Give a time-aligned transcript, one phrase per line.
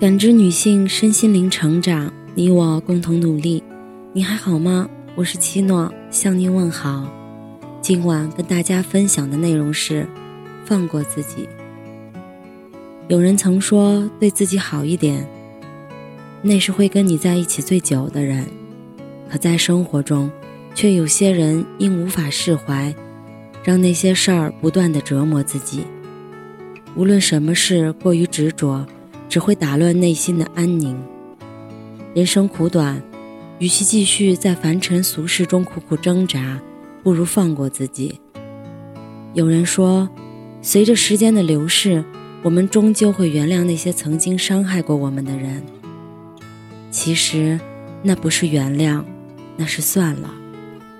[0.00, 3.62] 感知女性身心灵成长，你我共同努力。
[4.14, 4.88] 你还好吗？
[5.14, 7.06] 我是七诺，向您问好。
[7.82, 10.08] 今晚跟大家分享的内容是：
[10.64, 11.46] 放过自己。
[13.08, 15.28] 有人曾说，对自己好一点，
[16.40, 18.46] 那是会跟你在一起最久的人。
[19.30, 20.30] 可在生活中，
[20.74, 22.94] 却有些人因无法释怀，
[23.62, 25.84] 让那些事儿不断的折磨自己。
[26.96, 28.86] 无论什么事过于执着。
[29.30, 31.00] 只会打乱内心的安宁。
[32.12, 33.00] 人生苦短，
[33.60, 36.60] 与其继续在凡尘俗世中苦苦挣扎，
[37.04, 38.20] 不如放过自己。
[39.32, 40.08] 有人说，
[40.60, 42.04] 随着时间的流逝，
[42.42, 45.62] 我们终究会原谅那些曾经伤害过我们的人。
[46.90, 47.60] 其实，
[48.02, 49.04] 那不是原谅，
[49.56, 50.34] 那是算了。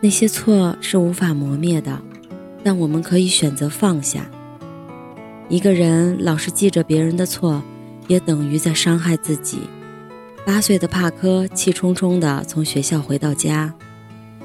[0.01, 2.01] 那些错是无法磨灭的，
[2.62, 4.31] 但我们可以选择放下。
[5.48, 7.61] 一个人老是记着别人的错。
[8.10, 9.61] 也等于在伤害自己。
[10.44, 13.72] 八岁的帕科气冲冲地从学校回到家，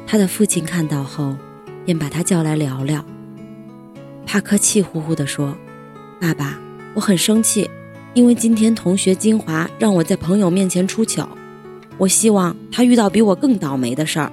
[0.05, 1.35] 他的父亲看到后，
[1.83, 3.03] 便把他叫来聊聊。
[4.23, 5.57] 帕科气呼呼地说
[6.21, 6.59] ：“爸爸，
[6.93, 7.67] 我很生气，
[8.13, 11.27] 因为今天同学金华让我在朋友面前出糗。
[11.97, 14.31] 我希望他遇到比我更倒霉的事儿。”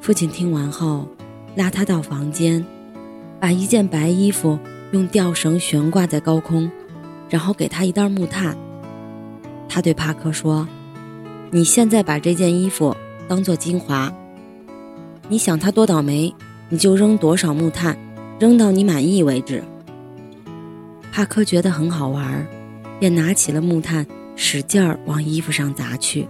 [0.00, 1.06] 父亲听完后，
[1.54, 2.64] 拉他到房间，
[3.38, 4.58] 把一件白衣服
[4.92, 6.70] 用吊绳悬挂在高空。
[7.32, 8.54] 然后给他一袋木炭。
[9.66, 10.68] 他对帕克说
[11.50, 12.94] ：“你现在把这件衣服
[13.26, 14.12] 当做精华。
[15.30, 16.34] 你想他多倒霉，
[16.68, 17.96] 你就扔多少木炭，
[18.38, 19.64] 扔到你满意为止。”
[21.10, 22.46] 帕克觉得很好玩，
[23.00, 26.28] 便拿起了木炭，使劲儿往衣服上砸去。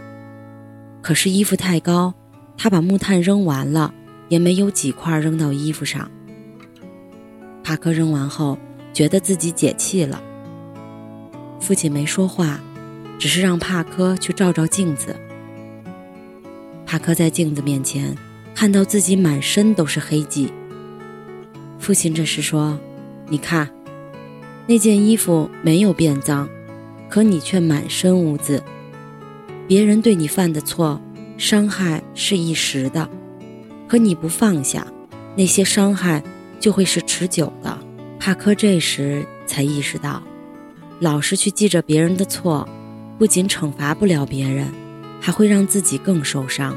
[1.01, 2.15] 可是衣服太高，
[2.57, 3.93] 他把木炭扔完了，
[4.29, 6.09] 也没有几块扔到衣服上。
[7.65, 8.57] 帕克扔完后，
[8.93, 10.23] 觉得自己解气了。
[11.63, 12.61] 父亲没说话，
[13.21, 15.15] 只是让帕科去照照镜子。
[16.85, 18.15] 帕科在镜子面前
[18.53, 20.53] 看到自己满身都是黑迹。
[21.79, 22.77] 父亲这时说
[23.31, 23.71] ：“你看，
[24.67, 26.49] 那件衣服没有变脏，
[27.09, 28.61] 可你却满身污渍。
[29.69, 31.01] 别人对你犯的错，
[31.39, 33.09] 伤害是一时的，
[33.87, 34.85] 可你不放下，
[35.37, 36.23] 那些伤害
[36.59, 37.79] 就会是持久的。”
[38.19, 40.21] 帕科这时才意识到。
[41.03, 42.69] 老是去记着别人的错，
[43.19, 44.69] 不仅惩罚不了别人，
[45.21, 46.77] 还会让自己更受伤。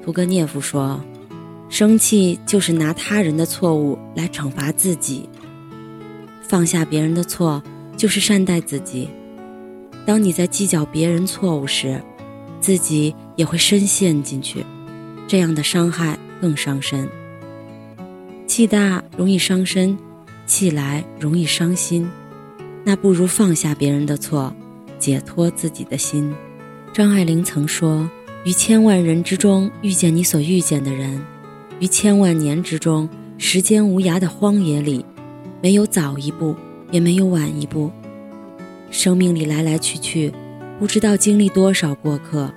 [0.00, 1.00] 屠格涅夫说
[1.68, 5.28] ：“生气就是拿他人的错误来惩罚自己。
[6.40, 7.60] 放下别人的错，
[7.96, 9.10] 就是善待自己。
[10.06, 12.00] 当你在计较别人错误时，
[12.60, 14.64] 自己也会深陷进去，
[15.26, 17.08] 这样的伤害更伤身。
[18.46, 19.98] 气大容易伤身，
[20.46, 22.08] 气来容易伤心。”
[22.88, 24.50] 那不如放下别人的错，
[24.98, 26.34] 解脱自己的心。
[26.90, 28.10] 张爱玲曾说
[28.46, 31.22] ：“于千万人之中遇见你所遇见的人，
[31.80, 33.06] 于千万年之中，
[33.36, 35.04] 时间无涯的荒野里，
[35.60, 36.56] 没有早一步，
[36.90, 37.90] 也没有晚一步。
[38.90, 40.32] 生命里来来去去，
[40.78, 42.50] 不知道经历多少过客，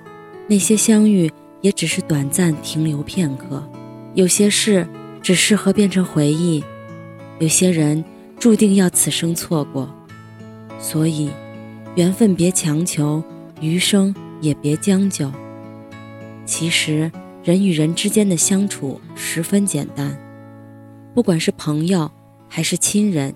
[0.48, 3.62] 那些相遇也只是短暂停留片刻。
[4.14, 4.88] 有些事
[5.20, 6.64] 只适合变成回忆，
[7.38, 8.02] 有些人
[8.38, 9.94] 注定要此生错过。”
[10.82, 11.30] 所以，
[11.94, 13.22] 缘分别强求，
[13.60, 15.30] 余生也别将就。
[16.44, 17.10] 其实，
[17.44, 20.18] 人与人之间的相处十分简单，
[21.14, 22.10] 不管是朋友
[22.48, 23.32] 还是亲人，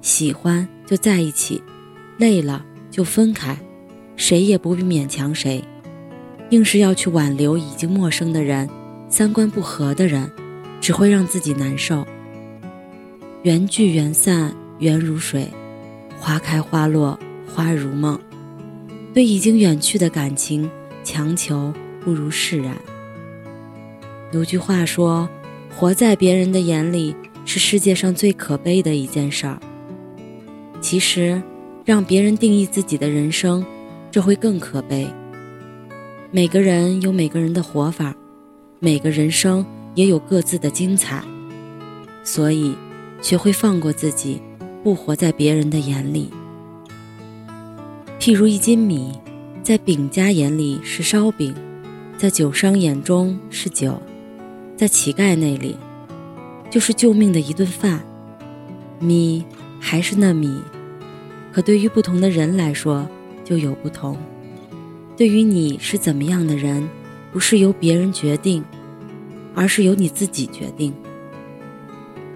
[0.00, 1.60] 喜欢就在一起，
[2.16, 3.58] 累了就分开，
[4.16, 5.62] 谁也不必勉强谁。
[6.50, 8.70] 硬是要去挽留已经陌生的人，
[9.08, 10.30] 三观不合的人，
[10.80, 12.06] 只会让自己难受。
[13.42, 15.48] 缘聚缘散，缘如水。
[16.24, 18.18] 花开花落，花如梦。
[19.12, 20.70] 对已经远去的感情，
[21.04, 21.70] 强求
[22.00, 22.74] 不如释然。
[24.32, 25.28] 有句话说
[25.76, 27.14] ：“活在别人的眼里，
[27.44, 29.60] 是世界上最可悲的一件事儿。”
[30.80, 31.42] 其实，
[31.84, 33.62] 让别人定义自己的人生，
[34.10, 35.06] 这会更可悲。
[36.30, 38.16] 每个人有每个人的活法，
[38.80, 39.62] 每个人生
[39.94, 41.22] 也有各自的精彩。
[42.22, 42.74] 所以，
[43.20, 44.40] 学会放过自己。
[44.84, 46.30] 不活在别人的眼里。
[48.20, 49.18] 譬如一斤米，
[49.62, 51.54] 在饼家眼里是烧饼，
[52.18, 53.98] 在酒商眼中是酒，
[54.76, 55.74] 在乞丐那里，
[56.70, 58.04] 就是救命的一顿饭。
[59.00, 59.42] 米
[59.80, 60.60] 还是那米，
[61.50, 63.08] 可对于不同的人来说
[63.42, 64.18] 就有不同。
[65.16, 66.86] 对于你是怎么样的人，
[67.32, 68.62] 不是由别人决定，
[69.54, 70.92] 而是由你自己决定。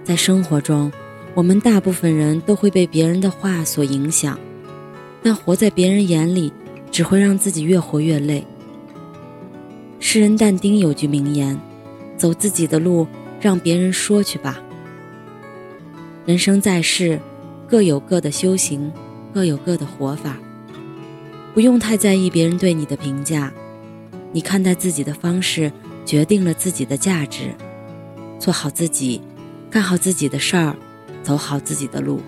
[0.02, 0.90] 在生活中。
[1.38, 4.36] 我们大部分人都会被别人的话所影响，
[5.22, 6.52] 但活在别人眼里，
[6.90, 8.44] 只会让自己越活越累。
[10.00, 11.56] 诗人但丁有句名言
[12.18, 13.06] ：“走自己的路，
[13.40, 14.60] 让别人说去吧。”
[16.26, 17.20] 人生在世，
[17.68, 18.92] 各有各的修行，
[19.32, 20.38] 各有各的活法，
[21.54, 23.52] 不用太在意别人对你的评价。
[24.32, 25.70] 你看待自己的方式，
[26.04, 27.54] 决定了自己的价值。
[28.40, 29.20] 做好自己，
[29.70, 30.74] 干好自己的事儿，
[31.28, 32.22] 走好自己的路，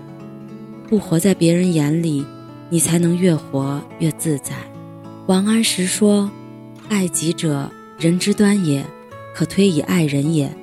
[0.87, 2.23] 不活在别人眼里，
[2.69, 4.53] 你才能越活越自在。
[5.25, 6.29] 王安石说
[6.87, 7.67] ：“爱己者，
[7.97, 8.85] 人之端也，
[9.33, 10.55] 可推以爱人也。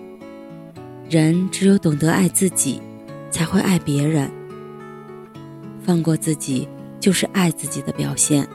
[1.11, 2.81] 人只有懂得爱自己，
[3.29, 4.31] 才会爱别人。
[5.83, 6.69] 放过自己，
[7.01, 8.47] 就是爱自己的表现。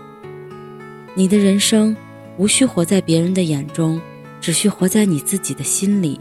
[1.14, 1.94] 你的人生，
[2.38, 4.00] 无需活在别人的眼中，
[4.40, 6.18] 只需活在你自己的心里。”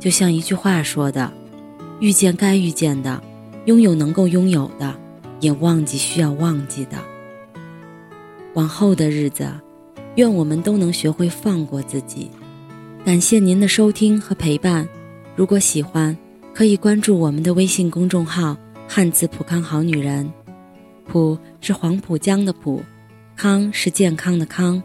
[0.00, 1.30] 就像一句话说的
[2.00, 3.22] ：“遇见该遇见的，
[3.66, 4.94] 拥有能够拥有的，
[5.40, 6.98] 也忘记需要忘记的。”
[8.54, 9.50] 往后的日子，
[10.14, 12.30] 愿我们都能学会放过自己。
[13.04, 14.88] 感谢您的收听和陪伴。
[15.36, 16.16] 如果喜欢，
[16.54, 18.56] 可以关注我们的微信公众号
[18.88, 20.32] “汉字浦康好女人”。
[21.06, 22.82] 浦是黄浦江的浦，
[23.36, 24.82] 康是健康的康。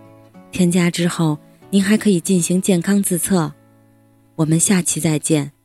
[0.52, 1.38] 添加之后，
[1.70, 3.54] 您还可以进行健康自测。
[4.36, 5.59] 我们下期再见。